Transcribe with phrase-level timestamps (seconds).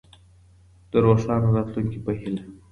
[0.91, 2.43] د روښانه راتلونکي په هيله.